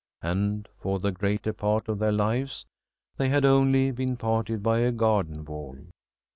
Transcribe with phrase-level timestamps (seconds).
[0.23, 2.65] And for the greater part of their lives
[3.17, 5.77] they had only been parted by a garden wall.